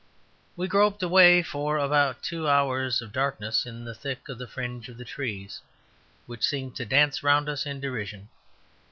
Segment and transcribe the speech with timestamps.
[0.55, 4.89] We groped away for about two hours of darkness in the thick of the fringe
[4.89, 5.61] of trees
[6.25, 8.29] which seemed to dance round us in derision.